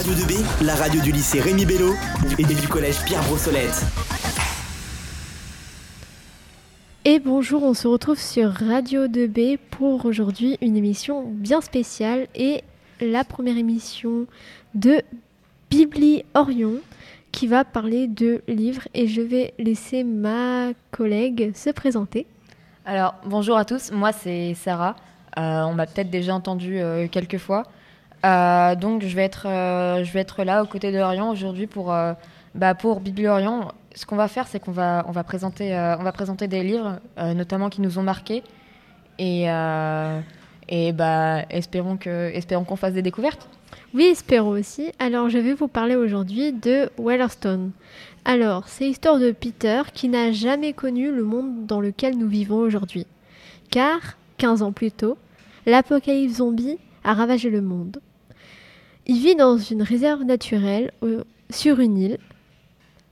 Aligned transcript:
Radio 0.00 0.14
2B, 0.14 0.64
la 0.64 0.74
radio 0.76 0.98
du 1.02 1.12
lycée 1.12 1.42
Rémi 1.42 1.66
Bello 1.66 1.92
et 2.38 2.42
du 2.42 2.68
collège 2.68 3.04
Pierre 3.04 3.22
Brossolette. 3.24 3.84
Et 7.04 7.18
bonjour, 7.18 7.62
on 7.64 7.74
se 7.74 7.86
retrouve 7.86 8.18
sur 8.18 8.50
Radio 8.50 9.08
2B 9.08 9.58
pour 9.70 10.06
aujourd'hui 10.06 10.56
une 10.62 10.78
émission 10.78 11.24
bien 11.26 11.60
spéciale 11.60 12.28
et 12.34 12.64
la 13.02 13.24
première 13.24 13.58
émission 13.58 14.24
de 14.74 15.02
Bibli 15.68 16.24
Orion 16.32 16.76
qui 17.30 17.46
va 17.46 17.66
parler 17.66 18.06
de 18.06 18.40
livres 18.48 18.88
et 18.94 19.06
je 19.06 19.20
vais 19.20 19.52
laisser 19.58 20.02
ma 20.02 20.68
collègue 20.92 21.52
se 21.54 21.68
présenter. 21.68 22.26
Alors 22.86 23.16
bonjour 23.26 23.58
à 23.58 23.66
tous, 23.66 23.92
moi 23.92 24.12
c'est 24.12 24.54
Sarah, 24.54 24.96
euh, 25.36 25.64
on 25.64 25.74
m'a 25.74 25.84
peut-être 25.84 26.08
déjà 26.08 26.34
entendu 26.34 26.78
euh, 26.78 27.06
quelques 27.06 27.36
fois. 27.36 27.64
Euh, 28.24 28.74
donc 28.74 29.02
je 29.02 29.14
vais, 29.16 29.24
être, 29.24 29.44
je 29.44 30.12
vais 30.12 30.20
être 30.20 30.44
là 30.44 30.62
aux 30.62 30.66
côtés 30.66 30.92
de 30.92 30.98
Orion 30.98 31.30
aujourd'hui 31.30 31.66
pour, 31.66 31.94
bah, 32.54 32.74
pour 32.74 33.00
Bibli 33.00 33.26
Orion 33.26 33.68
ce 33.94 34.06
qu'on 34.06 34.16
va 34.16 34.28
faire, 34.28 34.46
c'est 34.46 34.60
qu'on 34.60 34.72
va, 34.72 35.04
on 35.08 35.12
va, 35.12 35.24
présenter, 35.24 35.76
euh, 35.76 35.96
va 35.96 36.12
présenter 36.12 36.48
des 36.48 36.62
livres, 36.62 37.00
euh, 37.18 37.34
notamment 37.34 37.68
qui 37.68 37.80
nous 37.80 37.98
ont 37.98 38.02
marqués. 38.02 38.42
Et, 39.18 39.50
euh, 39.50 40.20
et 40.68 40.92
bah, 40.92 41.42
espérons 41.50 41.96
qu'on 41.96 42.30
espérons 42.32 42.64
qu'on 42.64 42.76
fasse 42.76 42.94
des 42.94 43.02
découvertes. 43.02 43.48
Oui, 43.92 44.04
espérons 44.04 44.50
aussi. 44.50 44.92
Alors, 44.98 45.28
je 45.28 45.38
vais 45.38 45.54
vous 45.54 45.68
parler 45.68 45.96
aujourd'hui 45.96 46.52
de 46.52 46.90
Wellerstone. 46.98 47.72
Alors, 48.24 48.68
c'est 48.68 48.84
l'histoire 48.84 49.18
de 49.18 49.32
Peter 49.32 49.82
qui 49.92 50.08
n'a 50.08 50.32
jamais 50.32 50.72
connu 50.72 51.10
le 51.10 51.24
monde 51.24 51.66
dans 51.66 51.80
lequel 51.80 52.16
nous 52.16 52.28
vivons 52.28 52.58
aujourd'hui. 52.58 53.06
Car, 53.70 54.16
15 54.38 54.62
ans 54.62 54.72
plus 54.72 54.92
tôt, 54.92 55.16
l'apocalypse 55.66 56.36
zombie 56.36 56.78
a 57.04 57.14
ravagé 57.14 57.50
le 57.50 57.62
monde. 57.62 58.00
Il 59.06 59.18
vit 59.18 59.34
dans 59.34 59.58
une 59.58 59.82
réserve 59.82 60.22
naturelle 60.22 60.92
sur 61.50 61.80
une 61.80 61.98
île 61.98 62.18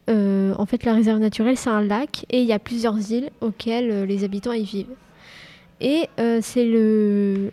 euh, 0.09 0.55
en 0.57 0.65
fait, 0.65 0.85
la 0.85 0.95
réserve 0.95 1.19
naturelle, 1.19 1.57
c'est 1.57 1.69
un 1.69 1.83
lac 1.83 2.25
et 2.31 2.41
il 2.41 2.47
y 2.47 2.53
a 2.53 2.59
plusieurs 2.59 3.13
îles 3.13 3.31
auxquelles 3.41 3.91
euh, 3.91 4.07
les 4.07 4.25
habitants 4.25 4.53
y 4.53 4.63
vivent. 4.63 4.95
Et 5.81 6.09
euh, 6.19 6.41
c'est 6.43 6.67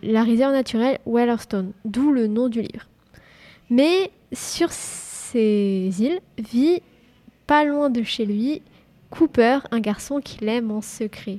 la 0.02 0.24
réserve 0.24 0.52
naturelle 0.52 0.98
Wellerstone, 1.06 1.72
d'où 1.84 2.10
le 2.10 2.26
nom 2.26 2.48
du 2.48 2.62
livre. 2.62 2.86
Mais 3.70 4.10
sur 4.32 4.70
ces 4.72 5.92
îles 6.00 6.20
vit, 6.38 6.80
pas 7.46 7.64
loin 7.64 7.90
de 7.90 8.02
chez 8.02 8.24
lui, 8.24 8.62
Cooper, 9.10 9.58
un 9.70 9.80
garçon 9.80 10.20
qu'il 10.20 10.48
aime 10.48 10.70
en 10.70 10.80
secret. 10.80 11.38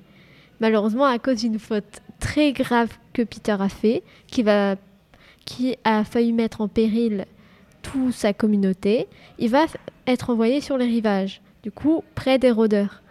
Malheureusement, 0.61 1.05
à 1.05 1.19
cause 1.19 1.41
d'une 1.41 1.59
faute 1.59 2.01
très 2.19 2.53
grave 2.53 2.89
que 3.13 3.21
Peter 3.21 3.55
a 3.59 3.69
fait, 3.69 4.03
qui, 4.27 4.43
va, 4.43 4.75
qui 5.47 5.77
a 5.85 6.03
failli 6.03 6.33
mettre 6.33 6.59
en 6.59 6.67
péril 6.67 7.25
toute 7.81 8.13
sa 8.13 8.33
communauté, 8.33 9.07
il 9.39 9.49
va 9.49 9.65
être 10.05 10.29
envoyé 10.29 10.59
sur 10.59 10.77
les 10.77 10.85
rivages, 10.85 11.41
du 11.63 11.71
coup 11.71 12.03
près 12.15 12.37
des 12.37 12.51
rôdeurs. 12.51 13.01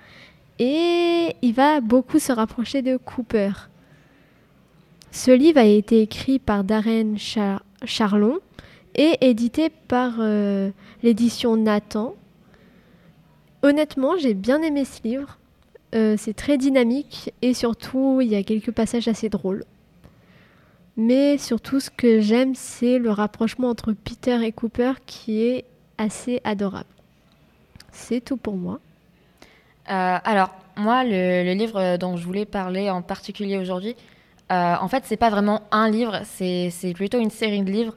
Et 0.59 1.35
il 1.41 1.55
va 1.55 1.81
beaucoup 1.81 2.19
se 2.19 2.33
rapprocher 2.33 2.83
de 2.83 2.99
Cooper. 2.99 3.53
Ce 5.11 5.31
livre 5.31 5.59
a 5.59 5.65
été 5.65 6.03
écrit 6.03 6.39
par 6.39 6.63
Darren 6.63 7.17
Charlon 7.85 8.39
et 8.95 9.17
édité 9.23 9.71
par 9.71 10.17
euh, 10.19 10.71
l'édition 11.03 11.57
Nathan. 11.57 12.15
Honnêtement, 13.63 14.19
j'ai 14.19 14.35
bien 14.35 14.61
aimé 14.61 14.85
ce 14.85 15.03
livre. 15.03 15.39
Euh, 15.95 16.17
c'est 16.19 16.35
très 16.35 16.59
dynamique 16.59 17.33
et 17.41 17.55
surtout, 17.55 18.21
il 18.21 18.29
y 18.29 18.37
a 18.37 18.43
quelques 18.43 18.73
passages 18.73 19.09
assez 19.09 19.31
drôles. 19.31 19.65
Mais 20.97 21.37
surtout, 21.37 21.79
ce 21.79 21.91
que 21.91 22.21
j'aime, 22.21 22.55
c'est 22.55 22.99
le 22.99 23.11
rapprochement 23.11 23.69
entre 23.69 23.93
Peter 23.93 24.43
et 24.43 24.53
Cooper 24.53 24.93
qui 25.05 25.43
est 25.43 25.65
assez 25.99 26.41
adorable. 26.45 26.89
C'est 27.93 28.25
tout 28.25 28.39
pour 28.39 28.57
moi. 28.57 28.81
Euh, 29.91 30.19
alors, 30.25 30.51
moi, 30.77 31.05
le, 31.05 31.53
livre 31.53 31.99
dont 31.99 32.17
je 32.17 32.25
voulais 32.25 32.47
parler 32.47 32.89
en 32.91 33.03
particulier 33.03 33.59
aujourd'hui, 33.59 33.95
euh, 34.51 34.75
en 34.81 34.89
fait, 34.89 35.05
c'est 35.07 35.17
pas 35.17 35.31
vraiment 35.31 35.63
un 35.71 35.91
livre, 35.91 36.21
c'est 36.25 36.71
plutôt 36.95 37.19
une 37.19 37.31
série 37.31 37.63
de 37.63 37.71
livres. 37.71 37.95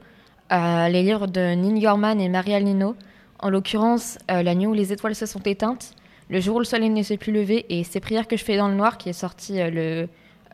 Euh, 0.52 0.88
les 0.88 1.02
livres 1.02 1.26
de 1.26 1.54
Neil 1.54 1.80
Gorman 1.80 2.20
et 2.20 2.28
Marielle 2.28 2.64
Nino. 2.64 2.96
En 3.38 3.48
l'occurrence, 3.48 4.18
La 4.28 4.54
nuit 4.54 4.66
où 4.66 4.74
les 4.74 4.92
étoiles 4.92 5.14
se 5.14 5.24
sont 5.24 5.40
éteintes, 5.40 5.94
Le 6.28 6.40
jour 6.40 6.56
où 6.56 6.58
le 6.58 6.66
soleil 6.66 6.90
ne 6.90 7.02
s'est 7.02 7.16
plus 7.16 7.32
levé 7.32 7.64
et 7.70 7.84
Ces 7.84 8.00
prières 8.00 8.28
que 8.28 8.36
je 8.36 8.44
fais 8.44 8.58
dans 8.58 8.68
le 8.68 8.74
noir, 8.74 8.98
qui 8.98 9.08
est 9.08 9.14
sorti 9.14 9.58
le 9.58 10.06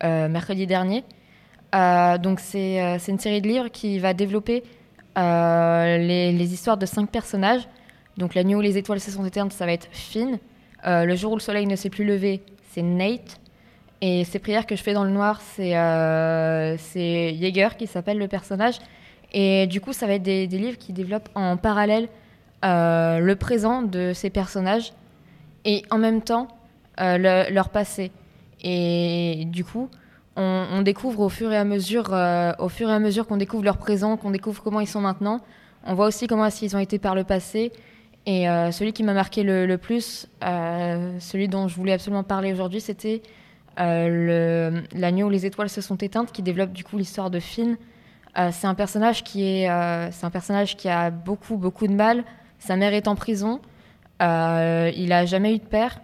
mercredi 0.02 0.68
dernier. 0.68 1.02
Donc, 1.72 2.41
c'est 2.41 2.99
une 3.09 3.19
série 3.19 3.43
de 3.43 3.49
livres 3.49 3.69
qui 3.69 3.99
va 3.99 4.15
développer 4.15 4.62
les, 5.16 6.32
les, 6.32 6.53
histoires 6.53 6.77
de 6.77 6.87
cinq 6.87 7.10
personnages 7.10 7.66
donc 8.16 8.34
la 8.34 8.44
nuit 8.44 8.54
où 8.54 8.60
les 8.60 8.78
étoiles 8.78 9.00
se 9.00 9.10
sont 9.10 9.25
éteintes, 9.25 9.53
ça 9.53 9.66
va 9.66 9.72
être 9.72 9.88
Finn. 9.91 10.38
Euh, 10.87 11.04
le 11.04 11.16
jour 11.16 11.32
où 11.32 11.37
le 11.37 11.41
soleil 11.41 11.66
ne 11.66 11.77
s'est 11.77 11.91
plus 11.91 12.04
levé, 12.04 12.43
c'est 12.71 12.82
Nate. 12.82 13.41
Et 14.00 14.25
ces 14.25 14.38
prières 14.38 14.66
que 14.66 14.77
je 14.77 14.82
fais 14.82 14.93
dans 14.93 15.04
le 15.04 15.10
noir, 15.10 15.41
c'est 15.41 15.77
euh, 15.77 16.77
Jaeger 16.77 17.77
qui 17.77 17.87
s'appelle 17.87 18.19
le 18.19 18.28
personnage. 18.28 18.78
Et 19.33 19.66
du 19.66 19.81
coup, 19.81 19.93
ça 19.93 20.06
va 20.06 20.15
être 20.15 20.22
des, 20.22 20.47
livres 20.47 20.78
qui 20.78 20.93
développent 20.93 21.28
en 21.34 21.56
parallèle 21.56 22.09
euh, 22.65 23.19
le 23.19 23.37
présent 23.37 23.83
de 23.83 24.12
ces 24.15 24.31
personnages 24.31 24.93
et 25.65 25.83
en 25.91 25.98
même 25.98 26.22
temps 26.22 26.48
euh, 27.00 27.48
leur 27.50 27.71
passé. 27.71 28.12
Et 28.62 29.44
du 29.47 29.65
coup, 29.65 29.91
on, 30.36 30.82
découvre 30.82 31.20
au 31.20 31.28
fur 31.28 31.50
et 31.52 31.56
à 31.56 31.64
mesure, 31.64 32.14
au 32.58 32.69
fur 32.69 32.88
et 32.91 32.92
à 32.92 32.98
mesure 32.98 33.26
qu'on 33.26 33.36
découvre 33.36 33.64
leur 33.64 33.78
présent, 33.78 34.16
qu'on 34.16 34.30
découvre 34.30 34.62
comment 34.62 34.80
ils 34.80 34.86
sont 34.86 35.00
maintenant, 35.00 35.41
on 35.86 35.94
voit 35.94 36.06
aussi 36.06 36.26
comment 36.26 36.47
ils 36.47 36.76
ont 36.76 36.80
été 36.80 36.98
par 36.98 37.14
le 37.14 37.24
passé 37.24 37.72
et 38.26 38.48
euh, 38.48 38.72
celui 38.72 38.92
qui 38.92 39.04
m'a 39.04 39.14
marqué 39.14 39.44
le, 39.44 39.76
plus, 39.76 40.26
euh, 40.44 41.16
celui 41.20 41.47
dont 41.48 41.69
je 41.69 41.76
voulais 41.76 41.92
absolument 41.92 42.24
parler 42.24 42.52
aujourd'hui, 42.52 42.80
c'était 42.80 43.22
euh, 43.78 44.82
La 44.92 45.12
nuit 45.12 45.22
où 45.22 45.30
les 45.30 45.47
étoiles 45.47 45.69
se 45.69 45.80
sont 45.80 45.97
éteintes, 45.97 46.32
qui 46.32 46.42
développe 46.42 46.72
du 46.72 46.82
coup 46.82 46.98
l'histoire 46.98 47.30
de 47.30 47.38
Finn. 47.38 47.76
c'est 48.50 48.66
un 48.66 48.74
personnage 48.74 49.22
qui 49.22 49.44
est, 49.44 49.68
c'est 50.10 50.26
un 50.26 50.30
personnage 50.30 50.76
qui 50.76 50.88
a 50.88 51.10
beaucoup 51.10 51.56
beaucoup 51.56 51.86
de 51.86 51.94
mal. 51.94 52.24
Sa 52.58 52.76
mère 52.76 52.94
est 52.94 53.06
en 53.06 53.14
prison. 53.14 53.60
il 54.20 55.12
a 55.12 55.24
jamais 55.24 55.54
eu 55.54 55.58
de 55.58 55.64
père. 55.64 56.00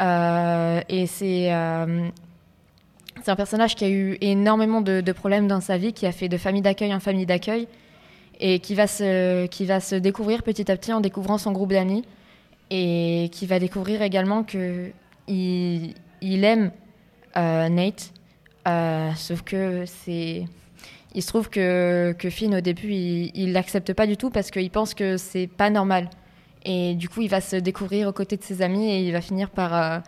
et 0.00 1.06
c'est 1.06 1.52
c'est 3.22 3.30
un 3.30 3.36
personnage 3.36 3.76
qui 3.76 3.84
a 3.84 3.88
eu 3.88 4.18
énormément 4.20 4.80
de, 4.80 5.12
problèmes 5.12 5.46
dans 5.46 5.60
sa 5.60 5.78
vie, 5.78 5.92
qui 5.92 6.06
a 6.06 6.12
fait 6.12 6.28
de 6.28 6.36
famille 6.36 6.62
d'accueil 6.62 6.92
en 6.92 7.00
famille 7.00 7.26
d'accueil 7.26 7.68
et 8.40 8.58
qui 8.58 8.74
va, 8.74 8.86
se, 8.86 9.46
qui 9.46 9.64
va 9.64 9.78
se 9.78 9.94
découvrir 9.94 10.42
petit 10.42 10.70
à 10.70 10.76
petit 10.76 10.92
en 10.92 11.00
découvrant 11.00 11.38
son 11.38 11.52
groupe 11.52 11.70
d'amis 11.70 12.04
et 12.70 13.28
qui 13.30 13.46
va 13.46 13.58
découvrir 13.58 14.02
également 14.02 14.42
que 14.42 14.90
il, 15.28 15.94
il 16.20 16.44
aime 16.44 16.72
euh, 17.36 17.68
Nate, 17.68 18.12
euh, 18.66 19.10
sauf 19.14 19.42
que 19.42 19.84
c'est 19.86 20.44
il 21.14 21.22
se 21.22 21.28
trouve 21.28 21.50
que, 21.50 22.14
que 22.18 22.30
Finn 22.30 22.54
au 22.54 22.60
début 22.60 22.90
il 22.92 23.52
l'accepte 23.52 23.92
pas 23.92 24.06
du 24.06 24.16
tout 24.16 24.30
parce 24.30 24.50
qu'il 24.50 24.70
pense 24.70 24.94
que 24.94 25.16
c'est 25.16 25.46
pas 25.46 25.70
normal. 25.70 26.08
Et 26.64 26.94
du 26.94 27.08
coup 27.08 27.20
il 27.20 27.28
va 27.28 27.40
se 27.40 27.56
découvrir 27.56 28.08
aux 28.08 28.12
côtés 28.12 28.36
de 28.36 28.42
ses 28.42 28.62
amis 28.62 28.90
et 28.90 29.00
il 29.06 29.12
va 29.12 29.20
finir 29.20 29.50
par 29.50 29.74
euh, 29.74 29.98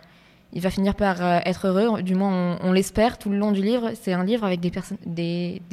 il 0.54 0.60
va 0.60 0.70
finir 0.70 0.94
par 0.94 1.20
être 1.20 1.66
heureux, 1.66 2.00
du 2.02 2.14
moins 2.14 2.56
on, 2.62 2.72
l'espère 2.72 3.18
tout 3.18 3.28
le 3.28 3.36
long 3.36 3.50
du 3.50 3.60
livre. 3.60 3.90
C'est 4.00 4.12
un 4.12 4.24
livre 4.24 4.44
avec 4.44 4.60
des, 4.60 4.70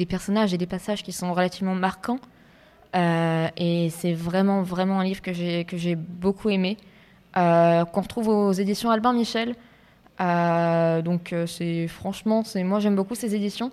personnages 0.08 0.52
et 0.52 0.58
des 0.58 0.66
passages 0.66 1.04
qui 1.04 1.12
sont 1.12 1.32
relativement 1.32 1.76
marquants. 1.76 2.18
Euh, 2.96 3.46
et 3.56 3.90
c'est 3.90 4.12
vraiment, 4.12 4.62
vraiment 4.62 4.98
un 4.98 5.04
livre 5.04 5.22
que 5.22 5.32
j'ai, 5.32 5.64
j'ai 5.72 5.94
beaucoup 5.94 6.50
aimé, 6.50 6.76
euh, 7.36 7.84
qu'on 7.84 8.00
retrouve 8.00 8.28
aux 8.28 8.52
éditions 8.52 8.90
Albin 8.90 9.12
Michel. 9.12 9.54
Euh, 10.20 11.00
donc, 11.00 11.32
c'est 11.46 11.86
franchement, 11.86 12.42
moi 12.56 12.80
j'aime 12.80 12.96
beaucoup 12.96 13.14
ces 13.14 13.36
éditions. 13.36 13.70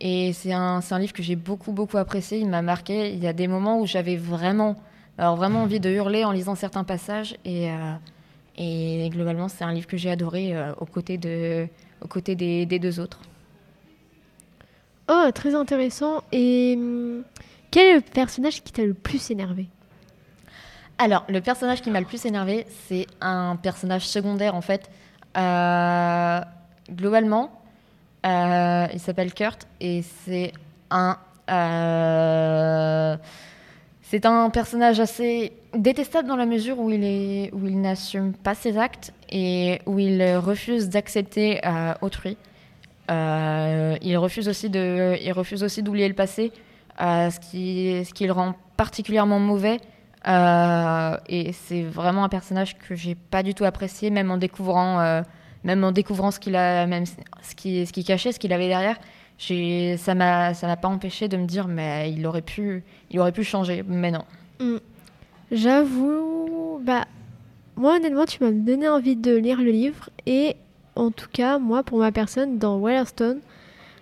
Et 0.00 0.32
c'est 0.32 0.52
un, 0.52 0.80
un 0.90 0.98
livre 0.98 1.12
que 1.12 1.22
j'ai 1.22 1.36
beaucoup, 1.36 1.70
beaucoup 1.70 1.98
apprécié. 1.98 2.38
Il 2.38 2.48
m'a 2.48 2.62
marqué. 2.62 3.12
Il 3.12 3.22
y 3.22 3.28
a 3.28 3.32
des 3.32 3.46
moments 3.46 3.78
où 3.78 3.86
j'avais 3.86 4.16
vraiment, 4.16 4.74
vraiment 5.18 5.62
envie 5.62 5.78
de 5.78 5.88
hurler 5.88 6.24
en 6.24 6.32
lisant 6.32 6.56
certains 6.56 6.82
passages. 6.82 7.36
Et, 7.44 7.70
et 8.56 9.08
globalement, 9.10 9.48
c'est 9.48 9.64
un 9.64 9.72
livre 9.72 9.86
que 9.86 9.96
j'ai 9.96 10.10
adoré 10.10 10.54
aux 10.78 10.86
côtés, 10.86 11.18
de, 11.18 11.66
aux 12.00 12.08
côtés 12.08 12.34
des, 12.34 12.66
des 12.66 12.78
deux 12.78 13.00
autres. 13.00 13.20
Oh, 15.08 15.30
très 15.34 15.54
intéressant. 15.54 16.22
Et. 16.32 16.74
Hum, 16.76 17.24
quel 17.72 17.86
est 17.86 17.94
le 17.94 18.00
personnage 18.02 18.62
qui 18.62 18.70
t'a 18.70 18.84
le 18.84 18.92
plus 18.92 19.30
énervé? 19.30 19.66
Alors, 20.98 21.24
le 21.28 21.40
personnage 21.40 21.80
qui 21.80 21.90
m'a 21.90 22.00
le 22.00 22.06
plus 22.06 22.26
énervé, 22.26 22.66
c'est 22.86 23.06
un 23.22 23.56
personnage 23.56 24.06
secondaire 24.06 24.54
en 24.54 24.60
fait. 24.60 24.90
Euh, 25.38 26.40
globalement, 26.90 27.62
euh, 28.26 28.86
il 28.92 29.00
s'appelle 29.00 29.32
Kurt 29.32 29.66
et 29.80 30.02
c'est 30.02 30.52
un. 30.90 31.16
Euh, 34.12 34.18
c'est 34.18 34.26
un 34.26 34.50
personnage 34.50 35.00
assez 35.00 35.52
détestable 35.74 36.28
dans 36.28 36.36
la 36.36 36.46
mesure 36.46 36.78
où 36.78 36.90
il, 36.90 37.80
n'assume 37.80 38.32
pas 38.34 38.54
ses 38.54 38.78
actes 38.78 39.12
et 39.30 39.80
où 39.86 39.98
il 39.98 40.22
refuse 40.36 40.88
d'accepter 40.88 41.60
autrui. 42.00 42.36
il 43.08 44.16
refuse 44.16 44.48
aussi 44.48 44.70
de, 44.70 45.16
il 45.22 45.32
refuse 45.32 45.62
aussi 45.62 45.82
d'oublier 45.82 46.08
le 46.08 46.14
passé. 46.14 46.52
Euh, 47.00 47.30
ce 47.30 48.12
qui 48.12 48.26
le 48.26 48.32
rend 48.32 48.54
particulièrement 48.76 49.38
mauvais. 49.38 49.78
Euh, 50.28 51.16
et 51.26 51.52
c'est 51.52 51.82
vraiment 51.82 52.22
un 52.24 52.28
personnage 52.28 52.78
que 52.78 52.94
j'ai 52.94 53.14
pas 53.14 53.42
du 53.42 53.54
tout 53.54 53.64
apprécié, 53.64 54.10
même 54.10 54.30
en 54.30 54.36
découvrant, 54.36 55.00
euh, 55.00 55.22
même 55.64 55.82
en 55.82 55.90
découvrant 55.90 56.30
ce 56.30 56.38
qu'il 56.38 56.54
a, 56.54 56.86
même 56.86 57.04
ce 57.06 57.54
qui, 57.56 57.86
ce 57.86 57.92
qui 57.92 58.04
cachait, 58.04 58.32
ce 58.32 58.38
qu'il 58.38 58.52
avait 58.52 58.68
derrière. 58.68 58.98
Ça 59.98 60.14
m'a, 60.14 60.54
ça 60.54 60.66
m'a 60.66 60.76
pas 60.76 60.88
empêché 60.88 61.28
de 61.28 61.36
me 61.36 61.46
dire, 61.46 61.66
mais 61.66 62.12
il 62.12 62.24
aurait 62.26 62.42
pu, 62.42 62.84
il 63.10 63.18
aurait 63.18 63.32
pu 63.32 63.42
changer, 63.42 63.82
mais 63.86 64.10
non. 64.10 64.24
Mm. 64.60 64.76
J'avoue, 65.50 66.80
bah, 66.82 67.06
moi 67.76 67.96
honnêtement, 67.96 68.24
tu 68.24 68.42
m'as 68.42 68.52
donné 68.52 68.88
envie 68.88 69.16
de 69.16 69.34
lire 69.34 69.58
le 69.58 69.70
livre 69.70 70.10
et 70.26 70.56
en 70.94 71.10
tout 71.10 71.28
cas, 71.32 71.58
moi, 71.58 71.82
pour 71.82 71.98
ma 71.98 72.12
personne, 72.12 72.58
dans 72.58 72.78
Wilderstone, 72.78 73.40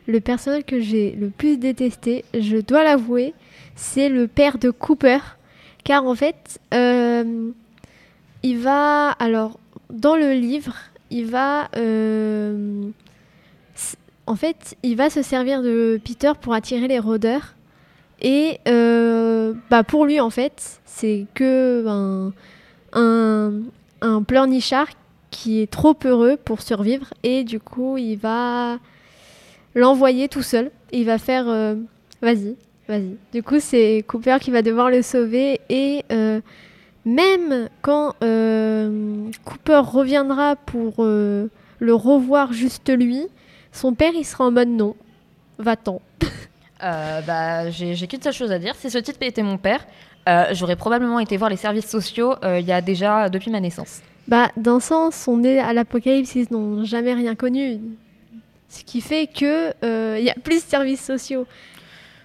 le 0.07 0.21
personnage 0.21 0.65
que 0.65 0.81
j'ai 0.81 1.13
le 1.13 1.31
plus 1.31 1.57
détesté, 1.57 2.25
je 2.35 2.59
dois 2.59 2.85
l'avouer, 2.85 3.33
c'est 3.77 4.09
le 4.09 4.27
père 4.27 4.59
de 4.59 4.71
Cooper. 4.71 5.19
Car 5.85 6.05
en 6.05 6.15
fait, 6.15 6.61
euh, 6.75 7.51
il 8.43 8.59
va. 8.59 9.13
Alors, 9.13 9.59
dans 9.89 10.17
le 10.17 10.35
livre, 10.35 10.77
il 11.11 11.27
va. 11.27 11.71
euh, 11.77 12.91
en 14.31 14.37
fait, 14.37 14.77
il 14.85 14.97
va 14.97 15.11
se 15.11 15.23
servir 15.23 15.61
de 15.61 16.01
Peter 16.05 16.31
pour 16.41 16.55
attirer 16.55 16.87
les 16.87 17.01
rôdeurs. 17.01 17.57
Et 18.23 18.61
euh, 18.69 19.55
bah 19.71 19.83
pour 19.83 20.07
lui, 20.07 20.21
en 20.21 20.31
fait, 20.31 20.81
c'est 20.85 21.27
que 21.35 21.83
ben, 21.85 22.33
un, 22.93 24.23
pleurnichard 24.23 24.87
qui 25.33 25.61
est 25.61 25.69
trop 25.69 25.97
heureux 26.05 26.37
pour 26.37 26.63
survivre. 26.63 27.13
Et 27.25 27.43
du 27.43 27.59
coup, 27.59 27.99
il 27.99 28.19
va 28.19 28.79
l'envoyer 29.75 30.29
tout 30.29 30.43
seul. 30.43 30.71
Il 30.93 31.07
va 31.07 31.19
faire 31.19 31.49
euh, 31.49 31.75
vas-y, 32.23 32.55
vas-y. 32.87 33.17
Du 33.33 33.43
coup, 33.43 33.59
c'est 33.59 34.05
Cooper 34.07 34.37
qui 34.41 34.53
va 34.53 34.63
devoir 34.63 34.91
le 34.91 35.03
sauver. 35.03 35.61
Et 35.71 36.05
euh, 36.13 36.41
même 37.05 37.69
quand 37.83 38.15
Cooper 38.21 39.81
reviendra 39.85 40.55
pour 40.55 41.03
le 41.03 41.51
revoir 41.81 42.53
juste 42.53 42.97
lui, 42.97 43.27
son 43.73 43.95
père 43.95 44.13
il 44.15 44.25
sera 44.25 44.45
en 44.47 44.51
mode 44.51 44.69
non, 44.69 44.97
va-t'en. 45.59 46.01
Euh, 46.83 47.21
bah, 47.21 47.69
j'ai 47.69 48.07
qu'une 48.07 48.23
seule 48.23 48.33
chose 48.33 48.51
à 48.51 48.59
dire. 48.59 48.75
Si 48.75 48.91
ce 48.91 48.97
type 48.97 49.23
était 49.23 49.43
mon 49.43 49.59
père, 49.59 49.85
euh, 50.29 50.47
j'aurais 50.53 50.77
probablement 50.77 51.19
été 51.19 51.37
voir 51.37 51.51
les 51.51 51.57
services 51.57 51.89
sociaux 51.89 52.35
euh, 52.45 52.61
il 52.61 52.67
y 52.67 52.73
a 52.73 52.81
déjà 52.81 53.29
depuis 53.29 53.51
ma 53.51 53.61
naissance. 53.61 54.01
Bah, 54.29 54.51
d'un 54.57 54.79
sens, 54.79 55.27
on 55.27 55.43
est 55.43 55.59
à 55.59 55.73
l'apocalypse, 55.73 56.35
ils 56.35 56.47
n'ont 56.51 56.85
jamais 56.85 57.15
rien 57.15 57.35
connu. 57.35 57.81
Ce 58.69 58.85
qui 58.85 59.01
fait 59.01 59.27
que 59.27 59.73
euh, 59.85 60.17
il 60.19 60.25
y 60.25 60.31
a 60.31 60.35
plus 60.35 60.65
de 60.65 60.69
services 60.69 61.05
sociaux. 61.05 61.47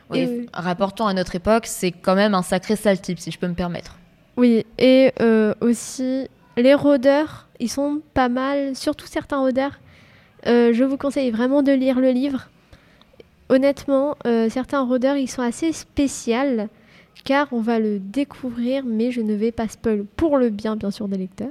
Oui, 0.10 0.20
Et. 0.20 0.46
Rapportant 0.54 1.08
à 1.08 1.14
notre 1.14 1.36
époque, 1.36 1.66
c'est 1.66 1.92
quand 1.92 2.16
même 2.16 2.36
un 2.36 2.44
sacré 2.44 2.76
sale 2.76 3.00
type, 3.00 3.18
si 3.18 3.32
je 3.32 3.40
peux 3.40 3.48
me 3.48 3.56
permettre. 3.56 3.98
Oui, 4.38 4.66
et 4.78 5.14
aussi 5.62 6.28
les 6.58 6.74
rôdeurs, 6.74 7.48
ils 7.60 7.70
sont 7.70 8.02
pas 8.14 8.30
mal, 8.30 8.76
surtout 8.76 9.08
certains 9.08 9.40
rôdeurs. 9.40 9.80
Euh, 10.48 10.74
je 10.74 10.84
vous 10.84 10.98
conseille 10.98 11.32
vraiment 11.32 11.64
de 11.64 11.72
lire 11.72 12.00
le 12.00 12.12
livre. 12.12 12.50
Honnêtement, 13.50 14.16
euh, 14.26 14.50
certains 14.50 14.84
rôdeurs, 14.84 15.18
ils 15.18 15.28
sont 15.30 15.42
assez 15.42 15.72
spéciaux, 15.72 16.68
car 17.24 17.48
on 17.52 17.62
va 17.62 17.80
le 17.80 18.00
découvrir, 18.00 18.84
mais 18.86 19.12
je 19.12 19.22
ne 19.22 19.34
vais 19.34 19.52
pas 19.52 19.68
spoil 19.68 20.04
pour 20.16 20.38
le 20.38 20.50
bien, 20.50 20.76
bien 20.76 20.92
sûr, 20.92 21.08
des 21.08 21.18
lecteurs. 21.18 21.50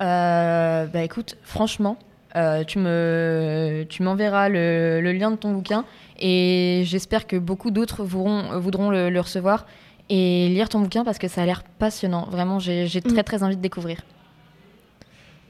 Euh, 0.00 0.86
bah 0.86 1.02
écoute, 1.02 1.36
franchement, 1.42 1.98
euh, 2.36 2.64
tu 2.64 2.78
me, 2.78 3.84
tu 3.88 4.02
m'enverras 4.02 4.48
le, 4.48 5.00
le 5.02 5.12
lien 5.12 5.30
de 5.30 5.36
ton 5.36 5.52
bouquin 5.52 5.84
et 6.18 6.82
j'espère 6.86 7.26
que 7.26 7.36
beaucoup 7.36 7.70
d'autres 7.70 8.02
voudront, 8.04 8.58
voudront 8.58 8.90
le, 8.90 9.10
le 9.10 9.20
recevoir 9.20 9.66
et 10.08 10.48
lire 10.48 10.68
ton 10.70 10.80
bouquin 10.80 11.04
parce 11.04 11.18
que 11.18 11.28
ça 11.28 11.42
a 11.42 11.46
l'air 11.46 11.62
passionnant. 11.78 12.26
Vraiment, 12.30 12.58
j'ai 12.58 12.86
j'ai 12.86 13.02
très 13.02 13.20
Mm. 13.20 13.24
très 13.24 13.42
envie 13.42 13.56
de 13.56 13.62
découvrir. 13.62 14.00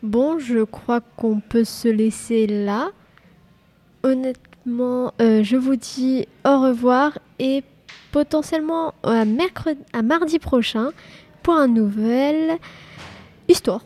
Bon, 0.02 0.38
je 0.38 0.64
crois 0.64 1.00
qu'on 1.00 1.40
peut 1.40 1.64
se 1.64 1.88
laisser 1.88 2.46
là. 2.46 2.90
Honnêtement, 4.02 5.12
euh, 5.20 5.42
je 5.42 5.56
vous 5.56 5.76
dis 5.76 6.26
au 6.46 6.60
revoir 6.60 7.18
et 7.38 7.62
potentiellement 8.10 8.94
à, 9.02 9.24
à 9.92 10.02
mardi 10.02 10.38
prochain 10.38 10.90
pour 11.42 11.54
un 11.54 11.68
nouvel 11.68 12.58
histoire. 13.48 13.82